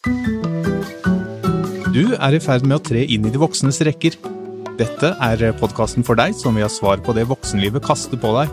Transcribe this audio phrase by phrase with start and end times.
[0.00, 0.06] Du
[2.16, 4.14] er i ferd med å tre inn i de voksnes rekker.
[4.78, 8.48] Dette er podkasten for deg som vil ha svar på det voksenlivet kaster på deg.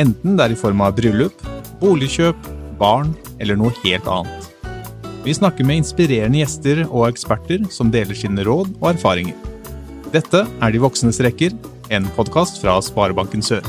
[0.00, 1.36] Enten det er i form av bryllup,
[1.82, 2.40] boligkjøp,
[2.80, 4.48] barn eller noe helt annet.
[5.20, 9.36] Vi snakker med inspirerende gjester og eksperter som deler sine råd og erfaringer.
[10.16, 11.52] Dette er De voksnes rekker,
[11.92, 13.60] en podkast fra Sparebanken Sør.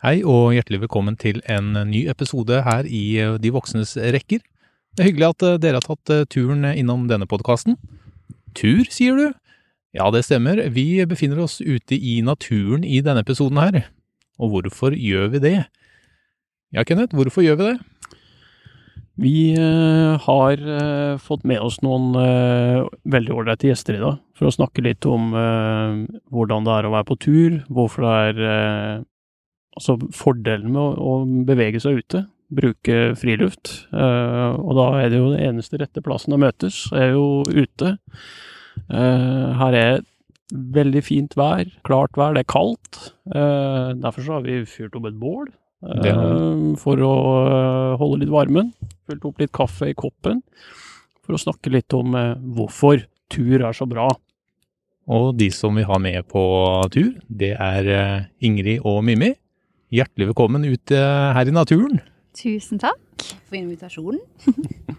[0.00, 4.38] Hei og hjertelig velkommen til en ny episode her i De voksnes rekker.
[4.96, 7.76] Det er hyggelig at eh, dere har tatt eh, turen innom denne podkasten.
[8.56, 9.26] Tur, sier du?
[9.92, 10.62] Ja, det stemmer.
[10.72, 13.76] Vi befinner oss ute i naturen i denne episoden her.
[14.40, 15.54] Og hvorfor gjør vi det?
[16.72, 17.76] Ja, Kenneth, hvorfor gjør vi det?
[19.20, 24.48] Vi eh, har eh, fått med oss noen eh, veldig ålreite gjester i dag, for
[24.48, 28.44] å snakke litt om eh, hvordan det er å være på tur, hvorfor det er
[28.48, 29.08] eh,
[29.78, 33.72] Altså fordelen med å, å bevege seg ute, bruke friluft.
[33.94, 37.94] Uh, og da er det jo den eneste rette plassen å møtes, er jo ute.
[38.90, 40.02] Uh, her er
[40.50, 43.12] veldig fint vær, klart vær, det er kaldt.
[43.30, 45.50] Uh, derfor så har vi fyrt opp et bål.
[46.76, 47.12] For å
[47.96, 48.74] holde litt varmen.
[49.08, 50.42] Fylt opp litt kaffe i koppen.
[51.24, 52.12] For å snakke litt om
[52.52, 54.10] hvorfor tur er så bra.
[55.08, 56.42] Og de som vi har med på
[56.92, 57.88] tur, det er
[58.44, 59.30] Ingrid og Mimmi.
[59.90, 61.98] Hjertelig velkommen ut eh, her i naturen.
[62.38, 63.00] Tusen takk.
[63.48, 64.22] for invitasjonen.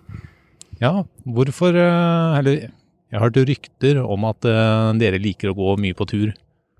[0.81, 5.75] Ja, hvorfor eh, Eller jeg har hørt rykter om at eh, dere liker å gå
[5.77, 6.31] mye på tur.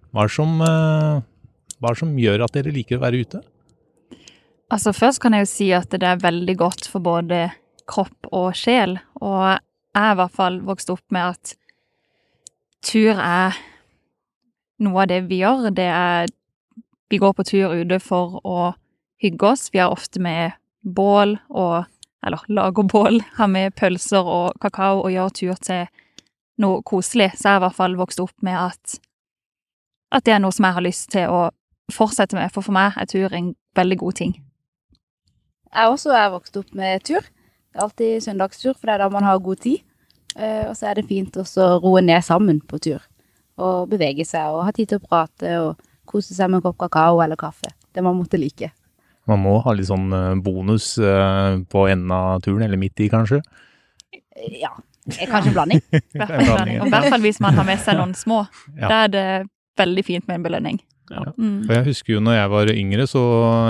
[0.09, 3.43] Hva er det som, hva er det som gjør at dere liker å være ute?
[4.73, 7.45] Altså Først kan jeg jo si at det er veldig godt for både
[7.87, 8.97] kropp og sjel.
[9.21, 11.55] Og jeg er i hvert fall vokst opp med at
[12.83, 13.61] tur er
[14.81, 15.69] noe av det vi gjør.
[15.77, 16.35] Det er
[17.11, 18.71] Vi går på tur ute for å
[19.19, 19.65] hygge oss.
[19.73, 21.85] Vi har ofte med bål og
[22.21, 25.87] Eller lager bål, har med pølser og kakao og gjør tur til
[26.61, 27.31] noe koselig.
[27.33, 28.99] Så jeg har i hvert fall vokst opp med at
[30.11, 31.41] at det er noe som jeg har lyst til å
[31.89, 34.33] fortsette med, for for meg er tur en veldig god ting.
[35.73, 37.25] Jeg også er vokst opp med tur.
[37.25, 39.81] Det er alltid søndagstur, for det er da man har god tid.
[40.35, 43.01] Eh, og så er det fint også å roe ned sammen på tur.
[43.57, 46.79] Og bevege seg og ha tid til å prate og kose seg med en kopp
[46.83, 47.71] kakao eller kaffe.
[47.91, 48.71] Det man måtte like.
[49.29, 53.09] Man må ha litt sånn eh, bonus eh, på enden av turen, eller midt i
[53.11, 53.41] kanskje.
[54.59, 54.73] Ja.
[55.05, 55.81] Kanskje en blanding.
[56.13, 58.43] Blanding, I hvert fall hvis man har med seg noen små.
[58.75, 58.87] Ja.
[58.87, 59.27] Da er det
[59.81, 60.81] veldig fint med en belønning.
[61.11, 61.25] Ja.
[61.35, 61.67] Mm.
[61.67, 63.21] Jeg husker jo når jeg var yngre, så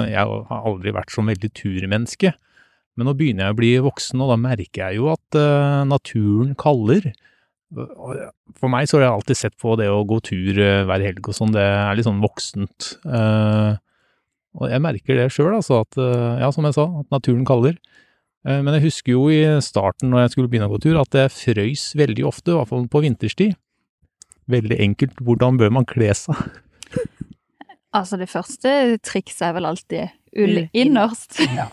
[0.06, 2.34] jeg har aldri vært så veldig turmenneske.
[3.00, 6.56] Men nå begynner jeg å bli voksen, og da merker jeg jo at eh, naturen
[6.60, 7.12] kaller.
[7.72, 11.32] For meg så har jeg alltid sett på det å gå tur eh, hver helg
[11.32, 12.94] og sånn, det er litt sånn voksent.
[13.08, 13.80] Eh,
[14.60, 17.78] og jeg merker det sjøl, altså, at eh, ja, som jeg sa, at naturen kaller.
[18.44, 21.16] Eh, men jeg husker jo i starten når jeg skulle begynne å gå tur, at
[21.16, 23.56] jeg frøys veldig ofte, i hvert fall på vinterstid.
[24.52, 26.36] Veldig enkelt, hvordan bør man kle seg?
[27.92, 28.72] Altså, det første
[29.04, 31.42] trikset er vel alltid ull Ull innerst.
[31.44, 31.66] Ja.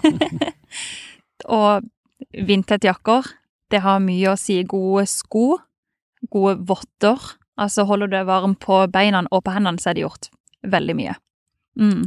[1.59, 1.87] og
[2.35, 3.29] vindtette jakker.
[3.71, 4.57] Det har mye å si.
[4.67, 5.61] Gode sko,
[6.33, 7.33] gode votter.
[7.59, 10.31] Altså, holder du deg varm på beina og på hendene, så er det gjort
[10.67, 11.17] veldig mye.
[11.79, 12.07] Mm.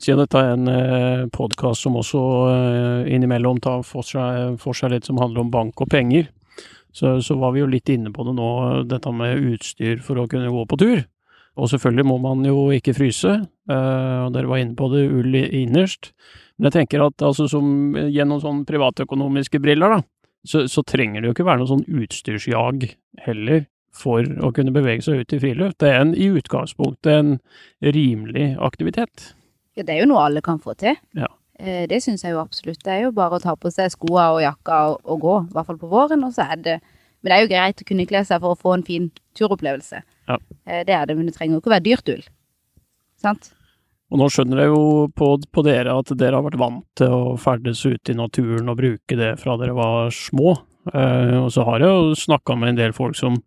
[0.00, 2.20] Siden dette er en eh, podkast som også
[2.50, 6.30] eh, innimellom tar for seg, for seg litt som handler om bank og penger,
[6.94, 8.48] så, så var vi jo litt inne på det nå,
[8.90, 11.04] dette med utstyr for å kunne gå på tur.
[11.54, 13.36] Og selvfølgelig må man jo ikke fryse,
[13.70, 16.10] eh, og dere var inne på det, ull innerst.
[16.58, 20.02] Men jeg tenker at altså, som, gjennom sånne privatøkonomiske briller, da,
[20.44, 22.90] så, så trenger det jo ikke være noe sånn utstyrsjag
[23.26, 25.78] heller for å kunne bevege seg ut i friluft.
[25.78, 27.36] Det er en, i utgangspunktet en
[27.94, 29.30] rimelig aktivitet.
[29.78, 30.96] Ja, det er jo noe alle kan få til.
[31.14, 31.28] Ja.
[31.58, 32.82] Eh, Det syns jeg jo absolutt.
[32.82, 35.54] Det er jo bare å ta på seg skoa og jakka og, og gå, i
[35.54, 36.24] hvert fall på våren.
[36.26, 36.76] Og så er det
[37.24, 39.06] Men det er jo greit å kunne kle seg for å få en fin
[39.38, 40.02] turopplevelse.
[40.28, 40.36] Ja.
[40.66, 42.24] Eh, Det er det, men det trenger jo ikke å være dyrt ull.
[43.22, 43.52] Sant?
[44.14, 47.34] Og nå skjønner jeg jo på, på dere at dere har vært vant til å
[47.40, 50.54] ferdes ute i naturen og bruke det fra dere var små.
[50.92, 53.40] Eh, og så har jeg jo snakka med en del folk som,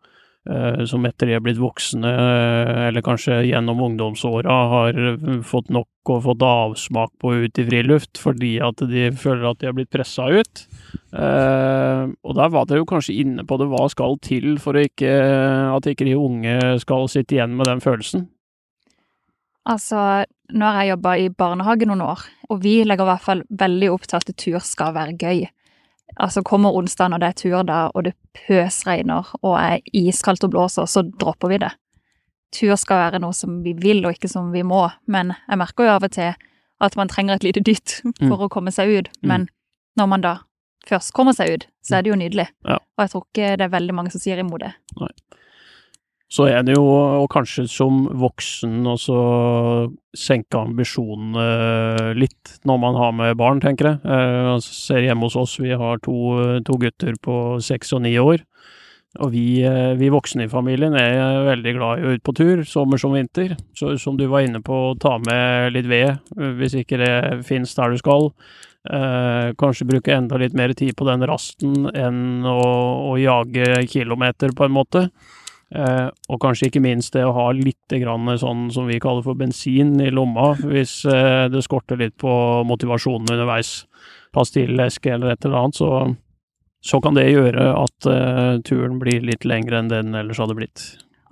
[0.43, 5.01] eh, som etter de er blitt voksne, eh, eller kanskje gjennom ungdomsåra, har
[5.47, 9.71] fått nok og fått avsmak på ut i friluft fordi at de føler at de
[9.71, 10.67] har blitt pressa ut.
[11.15, 15.15] Eh, og der var dere jo kanskje inne på det, hva skal til for ikke,
[15.77, 18.27] at ikke de unge skal sitte igjen med den følelsen?
[19.67, 19.99] Altså,
[20.55, 23.89] nå har jeg jobba i barnehage noen år, og vi legger i hvert fall veldig
[23.91, 25.41] opp til at tur skal være gøy.
[26.15, 30.53] Altså, kommer onsdag når det er tur da, og det pøsregner og er iskaldt og
[30.55, 31.73] blåser, så dropper vi det.
[32.55, 35.87] Tur skal være noe som vi vil og ikke som vi må, men jeg merker
[35.87, 36.31] jo av og til
[36.79, 37.99] at man trenger et lite dytt
[38.29, 39.11] for å komme seg ut.
[39.19, 39.31] Mm.
[39.33, 39.47] Men
[39.99, 40.35] når man da
[40.87, 42.47] først kommer seg ut, så er det jo nydelig.
[42.63, 42.79] Ja.
[42.79, 44.71] Og jeg tror ikke det er veldig mange som sier imot det.
[46.27, 49.19] Så er det jo, og kanskje som voksen, også
[50.18, 54.01] senke ambisjonene litt når man har med barn, tenker jeg.
[54.03, 56.18] Eh, altså, ser hjemme hos oss, vi har to,
[56.68, 58.44] to gutter på seks og ni år.
[59.24, 62.63] Og vi, eh, vi voksne i familien er veldig glad i å ut på tur,
[62.68, 63.56] sommer som vinter.
[63.77, 67.73] Så som du var inne på, ta med litt ved, eh, hvis ikke det finnes
[67.73, 68.31] der du skal.
[68.88, 72.62] Eh, kanskje bruke enda litt mer tid på den rasten enn å,
[73.12, 75.09] å jage kilometer, på en måte.
[75.75, 79.35] Eh, og kanskje ikke minst det å ha litt grann sånn som vi kaller for
[79.35, 82.31] bensin i lomma, hvis eh, det skorter litt på
[82.69, 83.81] motivasjonen underveis.
[84.35, 85.89] Pastilleske eller et eller annet, så,
[86.83, 90.85] så kan det gjøre at eh, turen blir litt lengre enn den ellers hadde blitt.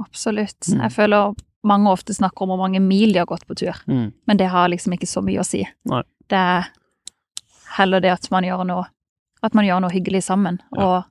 [0.04, 0.68] Absolutt.
[0.68, 0.82] Mm.
[0.84, 1.36] Jeg føler
[1.66, 4.12] mange ofte snakker om hvor mange mil de har gått på tur, Mm.
[4.28, 5.64] men det har liksom ikke så mye å si.
[5.90, 6.04] Nei.
[6.30, 6.68] Det er
[7.78, 8.86] heller det at man gjør noe,
[9.44, 10.84] at man gjør noe hyggelig sammen, Ja.
[10.86, 11.04] og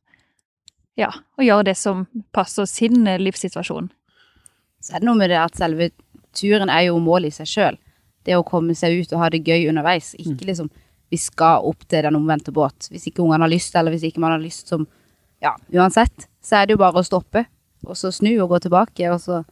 [0.96, 3.90] ja, og gjøre det som passer sin eh, livssituasjon.
[4.84, 5.90] Så er det noe med det at selve
[6.36, 7.78] turen er jo målet i seg sjøl.
[8.24, 10.14] Det å komme seg ut og ha det gøy underveis.
[10.20, 10.70] Ikke liksom
[11.12, 12.88] vi skal opp til den omvendte båt.
[12.90, 14.86] Hvis ikke ungene har lyst, eller hvis ikke man har lyst som
[15.44, 17.42] Ja, uansett, så er det jo bare å stoppe,
[17.84, 19.42] og så snu og gå tilbake, og så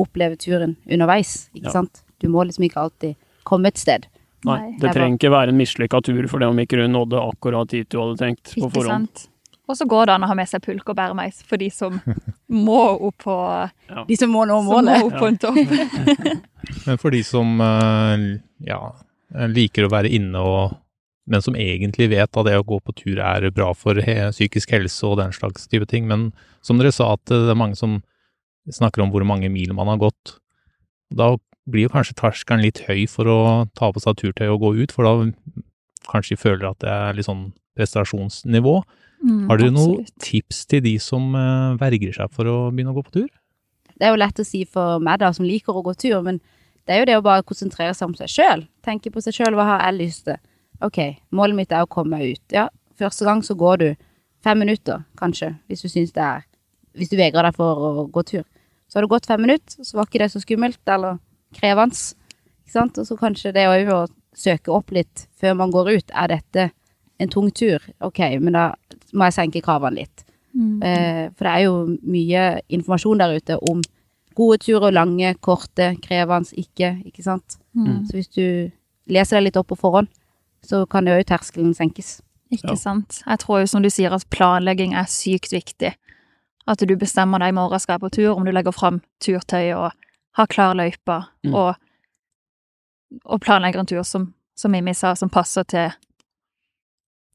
[0.00, 1.74] oppleve turen underveis, ikke Ja.
[1.74, 2.00] sant.
[2.20, 4.06] Du må liksom ikke alltid komme et sted.
[4.44, 7.68] Nei, det trenger ikke være en mislykka tur for det om ikke du nådde akkurat
[7.68, 9.28] dit du hadde tenkt på Ikke forhånd.
[9.72, 11.96] Og så går det an å ha med seg pulk og bæremeis for de som
[12.52, 13.36] må opp på,
[14.08, 15.72] De som må nå som må opp på en topp.
[16.86, 18.26] Men for de som eh,
[18.68, 18.80] ja,
[19.48, 20.78] liker å være inne og
[21.32, 24.72] men som egentlig vet at det å gå på tur er bra for he psykisk
[24.74, 26.08] helse og den slags type ting.
[26.10, 26.32] Men
[26.66, 28.00] som dere sa, at det er mange som
[28.66, 30.36] snakker om hvor mange mil man har gått.
[31.14, 31.36] Da
[31.70, 33.38] blir jo kanskje terskelen litt høy for å
[33.78, 35.62] ta på seg turtøy og gå ut, for da
[36.10, 38.80] kanskje de føler at det er litt sånn prestasjonsnivå.
[39.22, 42.96] Mm, Har dere noen tips til de som eh, verger seg for å begynne å
[42.98, 43.30] gå på tur?
[43.94, 46.40] Det er jo lett å si for meg da, som liker å gå tur, men
[46.88, 48.64] det er jo det å bare konsentrere seg om seg sjøl.
[48.82, 50.40] Tenke på seg sjøl, hva har jeg lyst til?
[50.82, 50.98] Ok,
[51.30, 52.42] målet mitt er å komme meg ut.
[52.54, 52.66] Ja,
[52.98, 53.88] første gang så går du
[54.42, 56.48] fem minutter, kanskje, hvis du syns det er
[56.92, 58.42] Hvis du vegrer deg for å gå tur.
[58.84, 61.22] Så har du gått fem minutter, så var ikke det så skummelt eller
[61.56, 61.96] krevende.
[62.66, 62.98] Ikke sant?
[63.00, 64.02] Og så kanskje det å
[64.36, 66.12] søke opp litt før man går ut.
[66.12, 66.66] Er dette
[67.22, 67.82] en tung tur?
[68.04, 68.66] Ok, men da
[69.14, 70.24] må jeg senke kravene litt.
[70.54, 70.82] Mm.
[70.84, 71.74] Eh, for det er jo
[72.04, 73.80] mye informasjon der ute om
[74.36, 77.56] gode turer, lange, korte, krevende, ikke, ikke sant.
[77.76, 78.02] Mm.
[78.08, 78.44] Så hvis du
[79.12, 80.08] leser deg litt opp på forhånd,
[80.64, 82.20] så kan jo terskelen senkes.
[82.52, 82.76] Ikke Ja.
[82.76, 83.22] sant.
[83.26, 85.94] Jeg tror jo som du sier at planlegging er sykt viktig.
[86.68, 89.72] At du bestemmer deg i morgen skal jeg på tur, om du legger fram turtøy
[89.74, 89.92] og
[90.36, 91.54] har klar løype, Mm.
[91.54, 91.74] og,
[93.24, 95.90] og planlegger en tur som, som Mimmi sa, som passer til,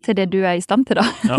[0.06, 1.38] til det du er i stand til, da.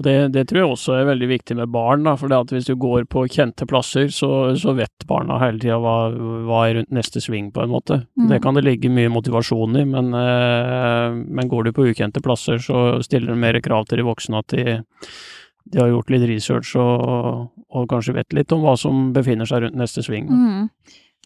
[0.00, 2.52] Og det, det tror jeg også er veldig viktig med barn, da, for det at
[2.54, 5.96] hvis du går på kjente plasser, så, så vet barna hele tida hva,
[6.48, 7.98] hva er rundt neste sving, på en måte.
[8.16, 8.30] Mm.
[8.30, 12.62] Det kan det ligge mye motivasjon i, men, eh, men går du på ukjente plasser,
[12.64, 14.78] så stiller det mer krav til de voksne at de,
[15.68, 19.66] de har gjort litt research og, og kanskje vet litt om hva som befinner seg
[19.66, 20.32] rundt neste sving.
[20.32, 20.70] Mm.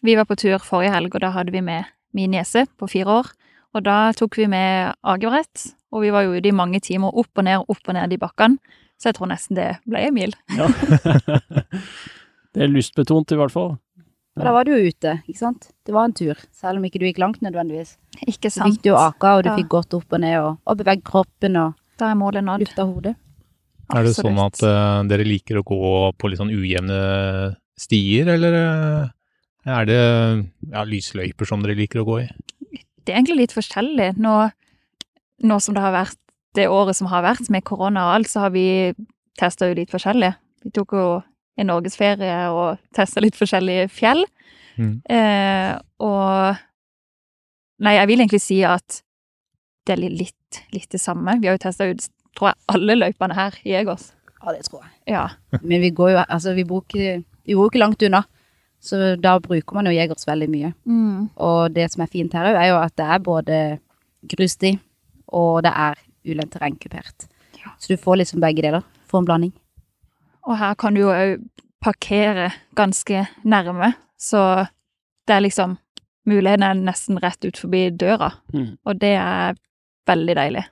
[0.03, 3.21] Vi var på tur forrige helg, og da hadde vi med min niese på fire
[3.21, 3.31] år.
[3.75, 7.41] Og da tok vi med agerbrett, og vi var jo ute i mange timer opp
[7.41, 8.59] og ned, opp og ned i bakkene.
[8.95, 10.31] Så jeg tror nesten det ble en mil.
[10.55, 10.69] Ja.
[12.55, 13.73] det er lystbetont, i hvert fall.
[14.35, 15.69] Og da var du jo ute, ikke sant.
[15.87, 17.93] Det var en tur, selv om ikke du gikk langt nødvendigvis.
[18.27, 18.67] Ikke sant.
[18.67, 19.57] Du fikk du jo aka, og du Ja.
[19.59, 22.63] fikk gått opp og ned, og, og beveget kroppen, og Da er målet nådd.
[22.63, 23.15] lufta hodet.
[23.95, 28.55] Er det sånn at uh, dere liker å gå på litt sånn ujevne stier, eller
[28.55, 29.07] uh,
[29.65, 29.99] er det
[30.71, 32.27] ja, lysløyper som dere liker å gå i?
[33.05, 34.13] Det er egentlig litt forskjellig.
[34.21, 34.35] Nå,
[35.45, 36.19] nå som det har vært
[36.55, 38.67] det året som har vært med korona og alt, så har vi
[39.39, 40.31] testa jo litt forskjellig.
[40.65, 41.07] Vi tok jo
[41.59, 44.23] en norgesferie og testa litt forskjellige fjell.
[44.79, 44.95] Mm.
[45.07, 46.63] Eh, og
[47.83, 49.01] Nei, jeg vil egentlig si at
[49.85, 51.33] det er litt, litt, litt det samme.
[51.41, 52.05] Vi har jo testa ut,
[52.37, 54.13] tror jeg, alle løypene her i Egås.
[54.37, 54.93] Ja, det tror jeg.
[55.11, 55.25] Ja.
[55.59, 58.23] Men vi går jo, altså vi bor ikke, vi bor ikke langt unna,
[58.85, 60.69] så da bruker man jo Jegers veldig mye.
[60.85, 61.29] Mm.
[61.41, 63.59] Og det som er fint her òg, er jo at det er både
[64.35, 64.75] grussti,
[65.33, 67.27] og det er ulendt terrengkupert.
[67.59, 67.73] Ja.
[67.81, 68.85] Så du får liksom begge deler.
[69.09, 69.53] Får en blanding.
[70.45, 71.41] Og her kan du jo òg
[71.81, 74.67] parkere ganske nærme, så
[75.27, 75.77] det er liksom
[76.25, 78.77] Muligheten er nesten rett ut forbi døra, Mm.
[78.83, 79.53] og det er
[80.09, 80.63] veldig deilig.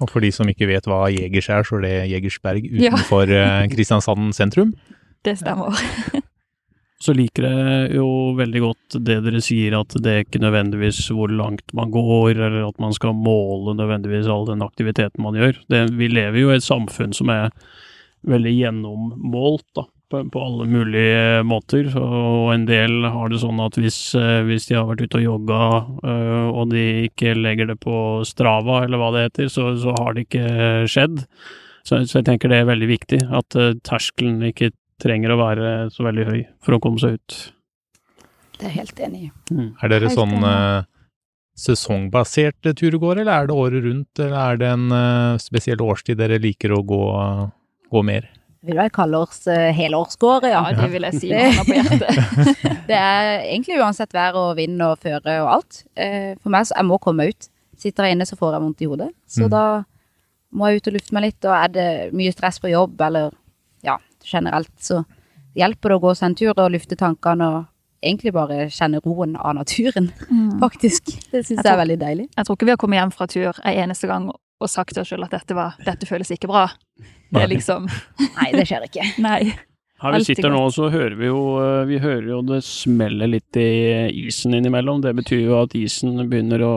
[0.00, 3.66] Og for de som ikke vet hva Jegers er, så er det Jegersberg utenfor ja.
[3.68, 4.72] Kristiansand sentrum.
[5.24, 5.76] Det stemmer.
[7.08, 11.30] Så liker jeg jo veldig godt det dere sier, at det er ikke nødvendigvis hvor
[11.32, 15.56] langt man går, eller at man skal måle nødvendigvis all den aktiviteten man gjør.
[15.72, 17.48] Det, vi lever jo i et samfunn som er
[18.28, 21.88] veldig gjennommålt, da, på, på alle mulige måter.
[21.96, 25.24] Og en del har det sånn at hvis, eh, hvis de har vært ute og
[25.24, 25.62] jogga,
[26.12, 27.94] øh, og de ikke legger det på
[28.28, 30.44] Strava, eller hva det heter, så, så har det ikke
[30.92, 31.22] skjedd.
[31.88, 35.72] Så, så jeg tenker det er veldig viktig, at uh, terskelen ikke trenger å være
[35.94, 37.36] så veldig høy for å komme seg ut.
[38.58, 39.30] Det er jeg helt enig i.
[39.54, 39.68] Mm.
[39.82, 40.86] Er dere Helt sånn uh, eh,
[41.58, 46.40] sesongbasert turgåere, eller er det året rundt, eller er det en uh, spesiell årstid dere
[46.42, 47.00] liker å gå,
[47.94, 48.26] gå mer?
[48.66, 50.64] Vil vel kalle oss uh, helårsgåere, ja.
[50.66, 51.30] Ja, det vil jeg si.
[52.90, 55.84] Det er egentlig uansett vær og vind og føre og alt.
[55.94, 57.50] Uh, For meg, så jeg må komme ut.
[57.78, 59.12] Sitter jeg inne, så får jeg vondt i hodet.
[59.30, 59.52] Så Mm.
[59.54, 59.64] da
[60.58, 63.30] må jeg ut og lufte meg litt, og er det mye stress på jobb, eller
[63.86, 65.04] ja, generelt, så
[65.58, 67.64] hjelper det å gå seg en tur og lufte tankene og
[68.04, 70.58] egentlig bare kjenne roen av naturen, Mm.
[70.64, 71.14] faktisk.
[71.32, 72.28] Det syns Jeg jeg er veldig deilig.
[72.36, 75.02] Jeg tror ikke vi har kommet hjem fra tur en eneste gang og sagt til
[75.02, 76.68] oss selv at dette, var, dette føles ikke bra.
[77.30, 77.86] Det er liksom
[78.38, 79.06] Nei, det skjer ikke.
[79.26, 79.54] Nei.
[79.98, 83.56] Her vi sitter nå, så hører vi jo eh, Vi hører jo det smeller litt
[83.58, 83.66] i
[84.28, 85.00] isen innimellom.
[85.02, 86.74] Det betyr jo at isen begynner å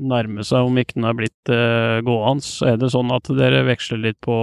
[0.00, 2.46] nærme seg, om ikke den er blitt uh, gående.
[2.68, 4.34] Er det sånn at dere veksler litt på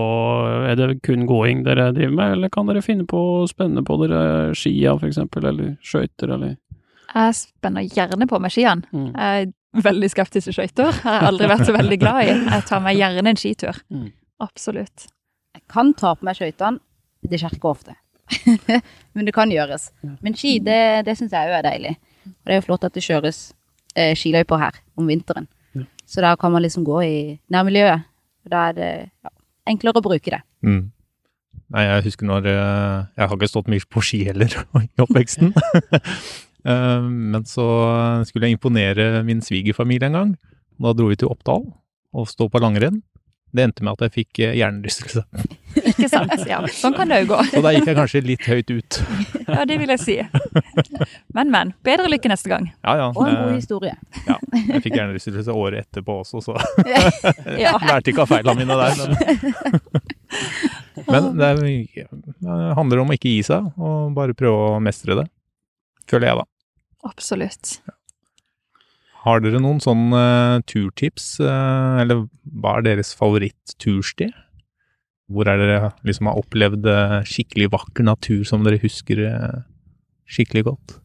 [0.70, 4.00] Er det kun gåing dere driver med, eller kan dere finne på å spenne på
[4.04, 6.56] dere skia, for eksempel, eller skøyter, eller
[7.14, 8.88] Jeg spenner gjerne på meg skiene.
[8.92, 9.12] mm.
[9.16, 10.92] Jeg er veldig skeptisk til skøyter.
[11.04, 12.34] Har jeg aldri vært så veldig glad i.
[12.34, 13.80] Jeg tar meg gjerne en skitur.
[13.94, 14.10] Mm.
[14.44, 15.08] Absolutt.
[15.58, 16.80] Jeg kan ta på meg skøytene,
[17.28, 17.98] det skjer ikke ofte.
[19.16, 19.92] Men det kan gjøres.
[20.22, 21.96] Men ski, det, det syns jeg òg er deilig.
[22.28, 23.40] Og det er jo flott at det kjøres
[23.98, 25.48] eh, skiløyper her om vinteren.
[25.76, 25.84] Ja.
[26.08, 27.18] Så da kan man liksom gå i
[27.54, 28.06] nærmiljøet.
[28.46, 28.92] Og Da er det
[29.26, 29.32] ja,
[29.68, 30.42] enklere å bruke det.
[30.64, 30.86] Mm.
[31.76, 34.54] Nei, jeg husker når eh, Jeg har ikke stått mye på ski heller
[34.86, 35.54] i oppveksten.
[36.68, 37.64] Eh, Men så
[38.28, 40.32] skulle jeg imponere min svigerfamilie en gang.
[40.82, 41.62] Da dro vi til Oppdal
[42.18, 42.98] og stå på langrenn.
[43.56, 45.24] Det endte med at jeg fikk eh, hjernerystelse.
[45.92, 46.34] Ikke sant?
[46.50, 47.40] Ja, sånn kan det jo gå.
[47.52, 49.00] Så da gikk jeg kanskje litt høyt ut.
[49.48, 50.16] Ja, det vil jeg si.
[51.34, 51.70] Men, men.
[51.88, 52.66] Bedre lykke neste gang.
[52.84, 53.06] Ja, ja.
[53.14, 53.94] Og en god eh, historie.
[54.28, 54.36] ja.
[54.58, 56.58] Jeg fikk gjerne lyst til hjernerystelse året etterpå også, så
[57.64, 57.78] Ja.
[57.80, 58.92] lærte ikke av feilene mine der.
[61.08, 62.10] Men, men det, er,
[62.44, 65.28] det handler om å ikke gi seg, og bare prøve å mestre det.
[66.12, 66.48] Føler jeg, da.
[67.08, 67.78] Absolutt.
[69.28, 72.26] Har dere noen sånn eh, turtips, eh, eller
[72.62, 74.36] hva er deres favoritt-tursted?
[75.28, 79.58] Hvor er dere liksom har opplevd eh, skikkelig vakker natur som dere husker eh,
[80.32, 80.96] skikkelig godt?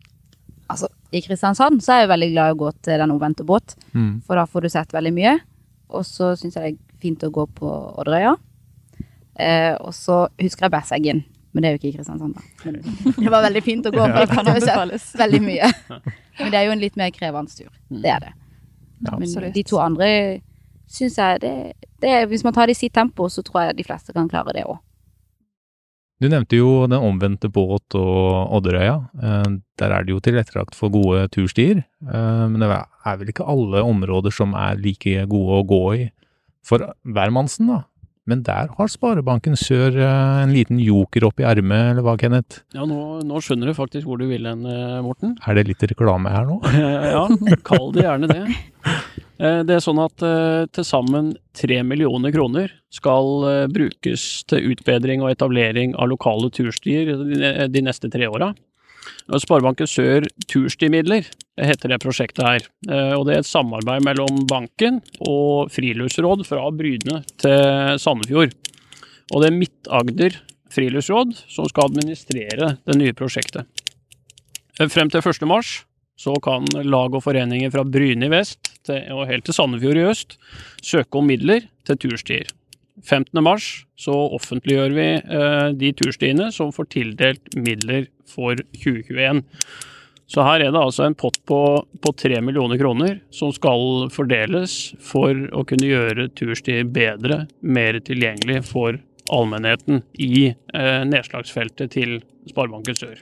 [0.71, 3.75] Altså, I Kristiansand så er jeg veldig glad i å gå til den ovente båt,
[3.93, 4.23] Mm.
[4.25, 5.35] for da får du sett veldig mye.
[5.91, 7.69] Og så syns jeg det er fint å gå på
[8.00, 8.37] Odderøya.
[9.37, 13.11] Eh, og så husker jeg Bæseggen, men det er jo ikke i Kristiansand, da.
[13.19, 14.23] Det var veldig fint å gå på.
[14.23, 15.11] Det kan å anbefales.
[15.19, 15.69] veldig mye.
[16.38, 17.69] Men det er jo en litt mer krevende tur.
[17.91, 18.33] Det er det.
[19.02, 20.09] Ja, Men de to andre
[20.90, 21.52] syns jeg det,
[22.00, 24.28] det er, Hvis man tar det i sitt tempo, så tror jeg de fleste kan
[24.28, 24.78] klare det òg.
[26.22, 28.94] Du nevnte jo den omvendte båt og Odderøya.
[29.18, 31.82] Eh, Der er det jo tilrettelagt for gode turstier.
[32.06, 36.10] Eh, Men det er vel ikke alle områder som er like gode å gå i
[36.62, 37.80] for hvermannsen, da.
[38.24, 42.60] Men der har Sparebanken Sør eh, en liten joker opp i ermet, eller hva, Kenneth?
[42.70, 44.62] Ja, nå, nå skjønner du faktisk hvor du vil hen,
[45.02, 45.34] Morten.
[45.42, 46.60] Er det litt reklame her nå?
[47.16, 47.26] ja,
[47.66, 48.46] kall det gjerne det.
[49.42, 54.70] Eh, Det er sånn at eh, til sammen tre millioner kroner skal eh, brukes til
[54.72, 57.11] utbedring og etablering av lokale turstier
[57.72, 58.52] de- neste tre åra.
[59.42, 61.26] Sparebanken Sør Turstimidler
[61.58, 62.66] heter det prosjektet her.
[63.16, 68.54] Og det er et samarbeid mellom banken og friluftsråd fra Bryne til Sandefjord.
[69.32, 70.38] Og det er Midt-Agder
[70.70, 73.66] friluftsråd som skal administrere det nye prosjektet.
[74.78, 75.46] Frem til 1.
[75.50, 75.80] mars
[76.19, 80.09] så kan lag og foreninger fra Bryne i vest til, og helt til Sandefjord i
[80.11, 80.37] øst
[80.83, 82.50] søke om midler til turstier.
[83.02, 83.42] 15.
[83.42, 89.42] mars så offentliggjør vi eh, de turstiene som får tildelt midler for 2021.
[90.33, 91.61] Så her er det altså en pott på,
[92.00, 98.62] på 3 millioner kroner som skal fordeles for å kunne gjøre turstier bedre, mer tilgjengelig
[98.71, 99.00] for
[99.33, 103.21] allmennheten i eh, nedslagsfeltet til Sparebanken Sør.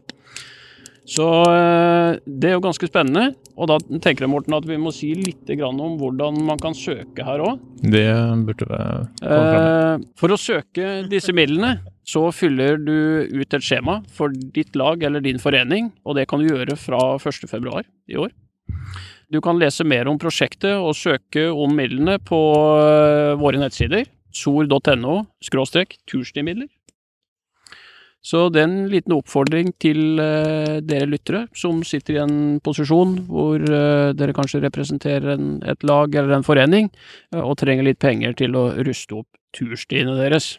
[1.09, 3.35] Så eh, det er jo ganske spennende.
[3.61, 7.25] Og da tenker jeg Morten, at vi må si litt om hvordan man kan søke
[7.27, 7.61] her òg.
[7.83, 8.07] Det
[8.47, 8.83] burde vi
[9.25, 9.65] komme frem.
[9.65, 15.03] Eh, for å søke disse midlene, så fyller du ut et skjema for ditt lag
[15.07, 18.33] eller din forening, og det kan du gjøre fra 1.2 i år.
[19.31, 22.41] Du kan lese mer om prosjektet og søke om midlene på
[22.81, 24.09] eh, våre nettsider.
[24.33, 25.27] sor.no
[26.07, 26.69] turstimidler.
[28.21, 33.15] Så det er en liten oppfordring til eh, dere lyttere som sitter i en posisjon
[33.31, 36.91] hvor eh, dere kanskje representerer en, et lag eller en forening,
[37.33, 40.59] eh, og trenger litt penger til å ruste opp turstiene deres.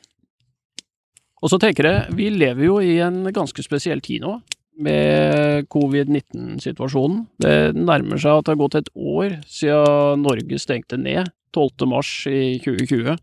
[1.42, 4.40] Og så tenker jeg, vi lever jo i en ganske spesiell tid nå,
[4.82, 7.26] med covid-19-situasjonen.
[7.44, 11.86] Det nærmer seg at det har gått et år siden Norge stengte ned 12.
[11.92, 13.20] mars i 2020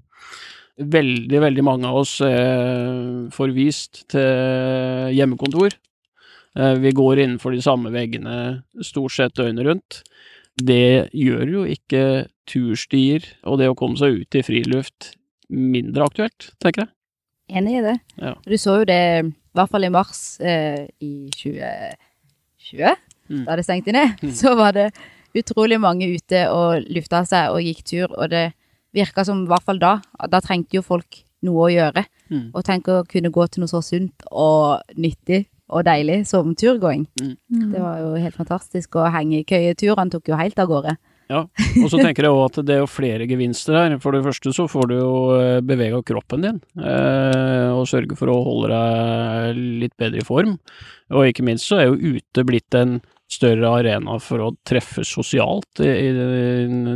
[0.79, 5.75] veldig, veldig mange av oss er forvist til hjemmekontor.
[6.59, 10.03] Eh, vi går innenfor de samme veggene stort sett døgnet rundt.
[10.59, 12.05] Det gjør jo ikke
[12.49, 15.13] turstier og det å komme seg ut i friluft
[15.49, 16.93] mindre aktuelt, tenker jeg.
[17.59, 17.95] Enig i det.
[18.21, 18.35] Ja.
[18.45, 22.97] Du så jo det, i hvert fall i mars eh, i 2020,
[23.29, 23.45] Mm.
[23.45, 24.33] da det stengte ned, Mm.
[24.41, 24.91] så var det
[25.37, 28.53] utrolig mange ute og lufta seg og gikk tur, og det
[28.95, 29.99] virka som, i hvert fall da,
[30.31, 32.05] da trengte jo folk noe å gjøre.
[32.33, 32.49] Mm.
[32.53, 37.05] Og tenk å kunne gå til noe så sunt og nyttig og deilig som turgåing.
[37.21, 37.37] Mm.
[37.75, 40.97] Det var jo helt fantastisk, og hengekøyeturene tok jo helt av gårde.
[41.29, 41.43] Ja,
[41.83, 43.97] Og så tenker jeg òg at det er jo flere gevinster her.
[44.01, 48.33] For det første så får du jo eh, bevega kroppen din, eh, og sørge for
[48.33, 50.57] å holde deg litt bedre i form.
[51.13, 52.97] Og ikke minst så er jo ute blitt en
[53.29, 56.13] større arena for å treffes sosialt i,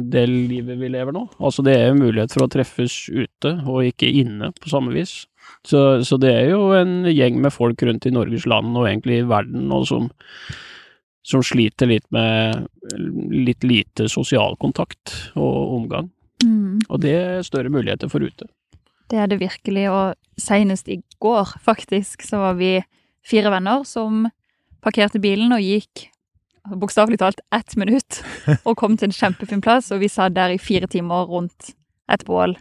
[0.09, 1.27] det livet vi lever nå.
[1.45, 5.27] Altså det er jo mulighet for å treffes ute, og ikke inne på samme vis.
[5.67, 9.21] Så, så det er jo en gjeng med folk rundt i Norges land, og egentlig
[9.21, 10.09] i verden, og som
[11.23, 12.67] som sliter litt med
[13.31, 16.11] litt lite sosial kontakt og omgang.
[16.43, 16.83] Mm.
[16.89, 18.49] Og det er større muligheter for ute.
[19.11, 22.75] Det er det virkelig, og senest i går, faktisk, så var vi
[23.27, 24.27] fire venner som
[24.83, 26.09] parkerte bilen og gikk
[26.69, 28.21] bokstavelig talt ett minutt
[28.65, 31.73] og kom til en kjempefin plass, og vi satt der i fire timer rundt
[32.13, 32.57] et bål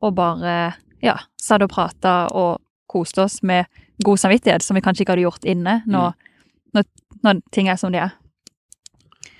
[0.00, 3.66] og bare, ja, satt og prata og koste oss med
[4.04, 6.14] god samvittighet, som vi kanskje ikke hadde gjort inne når,
[6.76, 6.86] når,
[7.24, 8.16] når ting er som de er.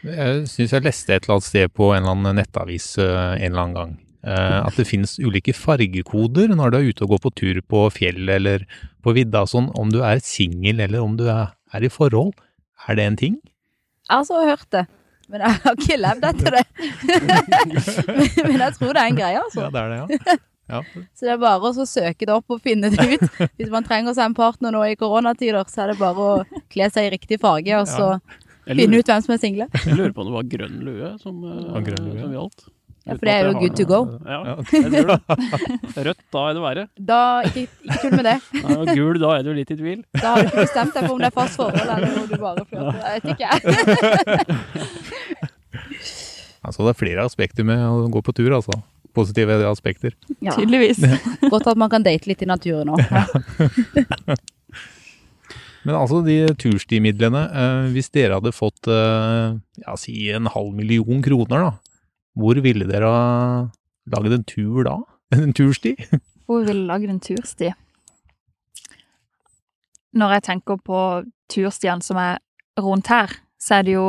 [0.01, 3.51] Jeg syns jeg leste et eller annet sted på en eller annen nettavis eh, en
[3.51, 3.91] eller annen gang.
[4.25, 7.83] eh, At det finnes ulike fargekoder når du er ute og går på tur på
[7.93, 8.65] fjellet eller
[9.05, 12.33] på vidda sånn, om du er singel eller om du er, er i forhold.
[12.89, 13.37] Er det en ting?
[14.11, 14.85] Jeg har hørt det,
[15.31, 16.65] men jeg har ikke levd etter det.
[18.51, 19.67] men jeg tror det er en greie, altså.
[19.67, 20.37] Ja, det er det, ja.
[20.75, 20.83] ja.
[21.17, 23.41] Så det er bare å søke det opp og finne det ut.
[23.61, 26.91] Hvis man trenger seg en partner nå i koronatider, så er det bare å kle
[26.91, 28.13] seg i riktig farge, og så
[28.67, 29.71] finne ut hvem som er single.
[29.87, 32.21] jeg lurer på om det var grønn lue som, eh, Ja, grønn lue.
[32.21, 32.69] som gjaldt.
[33.09, 33.99] Ja, for det er jo good to go.
[34.29, 35.01] Ja, jeg tror det.
[36.11, 36.83] Rødt, da er det verre.
[37.11, 38.35] Da, ikke, ikke tull med det.
[38.61, 40.01] Nei, og gul, da er du litt i tvil.
[40.21, 42.37] Da har du ikke bestemt deg for om det er fast forhold, eller om du
[42.45, 43.01] bare flørter.
[43.01, 43.49] Jeg vet ikke.
[46.61, 48.69] Altså, det er flere aspekter med å gå på tur, altså.
[49.17, 50.13] Positive aspekter.
[50.45, 51.01] Ja, Tydeligvis.
[51.51, 53.01] godt at man kan date litt i naturen òg.
[55.89, 61.23] Men altså, de turstimidlene, eh, hvis dere hadde fått, eh, ja, si en halv million
[61.25, 61.73] kroner, da,
[62.41, 63.25] hvor ville dere ha
[64.11, 64.99] lagd en tur da?
[65.37, 65.95] En tursti?
[66.51, 67.71] Hvor ville lagd en tursti?
[70.19, 71.03] Når jeg tenker på
[71.53, 72.41] turstiene som er
[72.81, 74.09] rundt her, så er det jo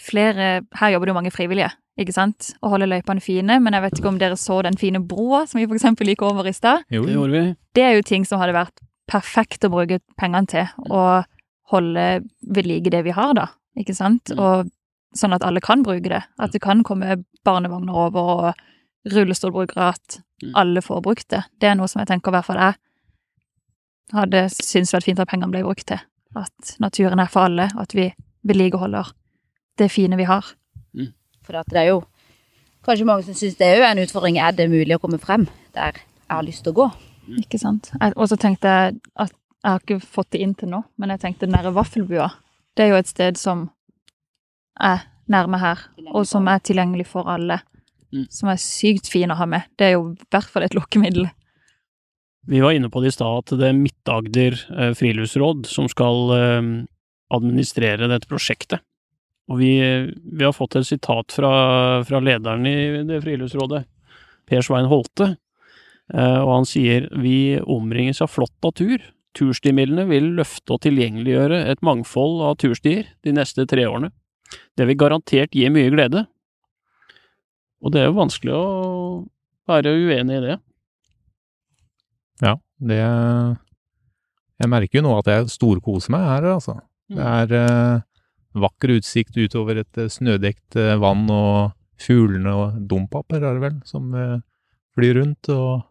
[0.00, 2.50] flere Her jobber det jo mange frivillige, ikke sant?
[2.60, 5.60] Og holder løypene fine, men jeg vet ikke om dere så den fine broa som
[5.60, 6.84] vi for eksempel gikk over i stad.
[6.92, 7.42] Jo, Det gjorde vi.
[7.76, 11.28] Det er jo ting som hadde vært perfekt å bruke pengene til, og
[11.72, 14.32] holde ved like det vi har, da, ikke sant?
[14.32, 14.40] Mm.
[14.40, 14.72] Og
[15.16, 16.22] sånn at alle kan bruke det.
[16.38, 20.52] At det kan komme barnevogner over, og rullestolbrukere, at Mm.
[20.56, 21.42] alle får brukt det.
[21.60, 22.74] Det er noe som jeg tenker i hvert fall jeg
[24.12, 26.00] hadde syntes vært fint at pengene ble brukt til.
[26.36, 28.08] At naturen er for alle, og at vi
[28.46, 29.12] vedlikeholder
[29.78, 30.44] det fine vi har.
[31.44, 32.02] For at det er jo
[32.86, 34.38] kanskje mange som syns det er jo en utfordring.
[34.40, 36.86] Er det mulig å komme frem der jeg har lyst til å gå?
[37.40, 37.90] Ikke sant?
[38.16, 39.30] Og så tenkte jeg at
[39.64, 42.30] jeg har ikke fått det inn til nå, men jeg tenkte den derre vaffelbua.
[42.76, 43.70] Det er jo et sted som
[44.80, 47.60] er nærme her, og som er tilgjengelig for alle.
[48.14, 48.26] Mm.
[48.30, 49.66] Som er sykt fin å ha med.
[49.78, 51.26] Det er jo i hvert fall et lokkemiddel.
[52.46, 56.34] Vi var inne på det i stad at det er Midt-Agder eh, friluftsråd som skal
[56.36, 56.66] eh,
[57.34, 58.84] administrere dette prosjektet.
[59.50, 59.72] Og vi,
[60.12, 61.50] vi har fått et sitat fra,
[62.08, 62.76] fra lederen i
[63.08, 63.82] det friluftsrådet,
[64.48, 65.34] Per Svein Holte,
[66.12, 69.00] eh, og han sier vi omringes av flott natur.
[69.34, 74.12] Turstimidlene vil løfte og tilgjengeliggjøre et mangfold av turstier de neste tre årene.
[74.74, 76.24] Det vil garantert gi mye glede.
[77.84, 78.64] Og det er jo vanskelig å
[79.68, 80.56] være uenig i det.
[82.42, 83.02] Ja, det
[84.62, 86.78] Jeg merker jo nå at jeg storkoser meg her, altså.
[87.10, 88.04] Det er eh,
[88.58, 93.80] vakker utsikt utover et eh, snødekt eh, vann, og fuglene og dompaper er det vel,
[93.88, 94.38] som eh,
[94.96, 95.90] flyr rundt, og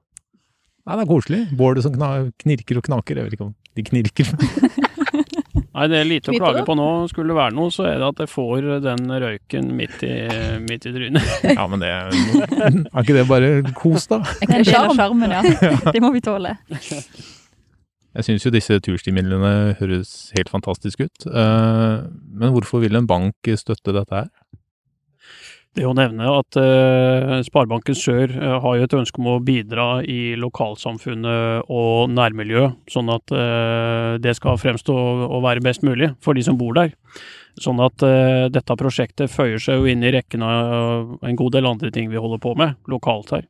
[0.84, 1.38] Nei, det er koselig.
[1.56, 1.93] Bålet som
[2.43, 3.15] knirker og knaker.
[3.15, 4.32] Jeg vet ikke om De knirker.
[5.73, 6.88] Nei, det er lite å klage på nå.
[7.09, 10.12] Skulle det være noe, så er det at jeg får den røyken midt i,
[10.62, 11.31] midt i trynet.
[11.57, 14.19] Ja, men det Er ikke det bare kos, da?
[14.41, 15.41] Det er en del av sjarmen, ja.
[15.95, 16.53] Det må vi tåle.
[18.13, 21.25] Jeg syns jo disse turstimidlene høres helt fantastisk ut.
[21.25, 22.03] Eh,
[22.38, 24.29] Men hvorfor vil en bank støtte dette her?
[25.73, 29.88] Det å nevne at eh, Sparebanken Sør eh, har jo et ønske om å bidra
[30.05, 36.38] i lokalsamfunnet og nærmiljøet, sånn at eh, det skal fremstå å være best mulig for
[36.38, 36.93] de som bor der.
[37.62, 41.69] Sånn at eh, dette prosjektet føyer seg jo inn i rekken av en god del
[41.69, 43.49] andre ting vi holder på med lokalt her.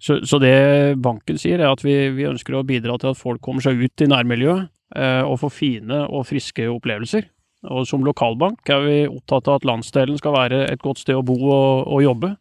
[0.00, 3.42] Så, så det banken sier er at vi, vi ønsker å bidra til at folk
[3.44, 7.28] kommer seg ut i nærmiljøet eh, og får fine og friske opplevelser.
[7.68, 11.24] Og som lokalbank er vi opptatt av at landsdelen skal være et godt sted å
[11.26, 12.34] bo og, og jobbe.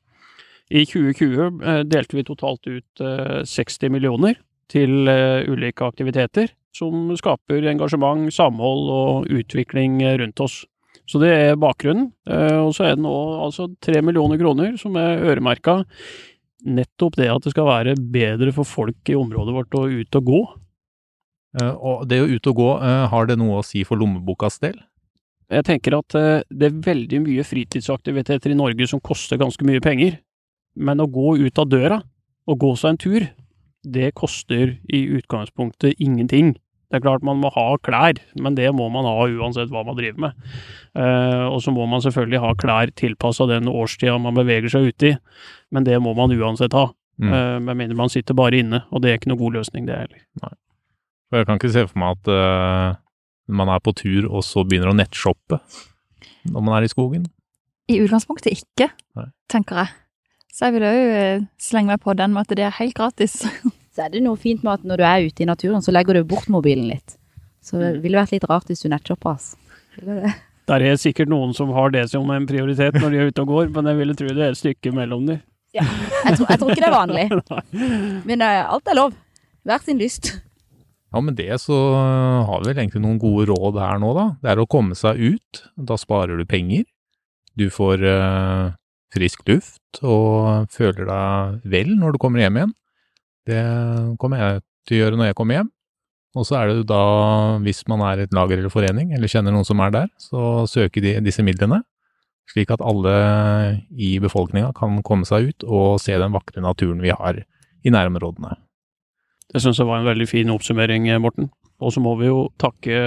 [0.69, 4.37] I 2020 eh, delte vi totalt ut eh, 60 millioner
[4.71, 10.61] til eh, ulike aktiviteter som skaper engasjement, samhold og utvikling eh, rundt oss.
[11.09, 12.11] Så det er bakgrunnen.
[12.29, 15.81] Eh, og så er det nå altså 3 millioner kroner som er øremerka
[16.69, 20.29] nettopp det at det skal være bedre for folk i området vårt å ut og
[20.31, 20.41] gå.
[21.59, 24.59] Eh, Og det å ut og gå, eh, har det noe å si for lommebokas
[24.61, 24.77] del?
[25.49, 29.81] Jeg tenker at eh, det er veldig mye fritidsaktiviteter i Norge som koster ganske mye
[29.83, 30.19] penger,
[30.77, 31.99] men å gå ut av døra
[32.49, 33.27] og gå seg en tur,
[33.83, 36.53] det koster i utgangspunktet ingenting.
[36.89, 39.97] Det er klart man må ha klær, men det må man ha uansett hva man
[39.97, 40.47] driver med.
[40.97, 45.11] Eh, og så må man selvfølgelig ha klær tilpassa den årstida man beveger seg ute
[45.11, 45.17] i,
[45.73, 46.87] men det må man uansett ha.
[47.21, 47.29] Mm.
[47.29, 50.01] Eh, med mindre man sitter bare inne, og det er ikke noe god løsning det
[50.01, 50.57] heller.
[51.29, 52.97] Jeg kan ikke se for meg at eh,
[53.49, 55.59] man er på tur og så begynner å nettshoppe
[56.49, 57.27] når man er i skogen.
[57.89, 59.27] I utgangspunktet ikke, Nei.
[59.51, 59.93] tenker jeg.
[60.53, 63.41] Så jeg vil òg slenge meg på den med at det er helt gratis.
[63.95, 66.15] Så er det noe fint med at når du er ute i naturen, så legger
[66.15, 67.17] du bort mobilen litt.
[67.65, 69.57] Så det ville vært litt rart hvis du nettshopper, altså.
[69.99, 70.31] Det?
[70.69, 73.49] er er sikkert noen som har det som en prioritet når de er ute og
[73.51, 75.41] går, men jeg ville tro det er et stykke mellom dem.
[75.73, 75.85] Jeg
[76.37, 77.25] tror, jeg tror ikke det er vanlig.
[78.29, 79.17] Men uh, alt er lov.
[79.67, 80.31] Hver sin lyst.
[81.09, 81.75] Ja, med det så
[82.45, 84.25] har vi vel egentlig noen gode råd her nå, da.
[84.43, 85.63] Det er å komme seg ut.
[85.75, 86.85] Da sparer du penger.
[87.57, 88.75] Du får eh,
[89.13, 92.75] frisk luft og føler deg vel når du kommer hjem igjen.
[93.49, 93.63] Det
[94.21, 95.73] kommer jeg til å gjøre når jeg kommer hjem.
[96.37, 97.03] Og så er det da,
[97.65, 101.01] hvis man er et lager eller forening, eller kjenner noen som er der, så søker
[101.01, 101.81] de disse midlene.
[102.53, 103.15] Slik at alle
[103.97, 108.55] i befolkninga kan komme seg ut og se den vakre naturen vi har i nærområdene.
[109.49, 111.49] Det syns jeg var en veldig fin oppsummering, Morten.
[111.79, 112.99] Og så må vi jo takke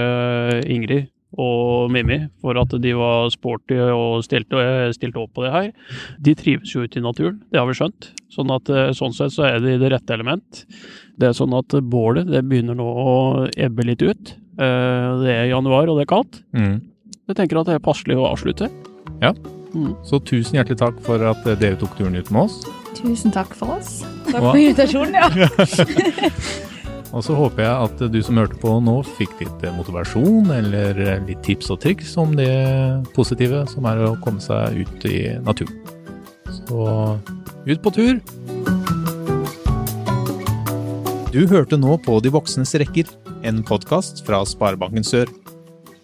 [0.67, 4.59] Ingrid og Mimmi for at de var sporty og stilte,
[4.93, 5.69] stilte opp på det her.
[6.21, 8.11] De trives jo ute i naturen, det har vi skjønt.
[8.33, 10.63] Sånn at eh, sånn sett så er de i det rette element.
[11.17, 13.15] Det er sånn at bålet det begynner nå å
[13.57, 14.35] ebbe litt ut.
[14.57, 16.41] Eh, Det er januar og det er kaldt.
[16.53, 16.77] Mm.
[17.29, 18.69] Jeg tenker at det er passelig å avslutte.
[19.23, 19.33] Ja.
[19.73, 19.93] Mm.
[20.05, 22.61] Så tusen hjertelig takk for at eh, dere tok turen ut med oss.
[22.97, 24.01] Tusen takk for oss.
[24.29, 25.29] Takk for invitasjonen, ja.
[27.13, 30.97] Og så håper jeg at du som hørte på nå, fikk litt eh, motivasjon eller
[30.97, 32.49] eh, litt tips og triks om det
[33.13, 35.77] positive som er å komme seg ut i naturen.
[36.49, 36.87] Så
[37.69, 38.17] ut på tur!
[41.33, 43.09] Du hørte nå på De voksnes rekker,
[43.45, 45.29] en podkast fra Sparebanken Sør.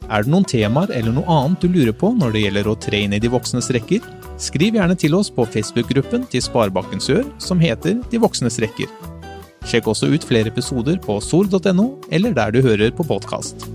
[0.09, 3.01] Er det noen temaer eller noe annet du lurer på når det gjelder å tre
[3.05, 4.05] inn i de voksnes rekker?
[4.39, 8.87] Skriv gjerne til oss på Facebook-gruppen til Sparebanken Sør som heter De voksnes rekker.
[9.67, 13.67] Sjekk også ut flere episoder på sol.no, eller der du hører på podkast.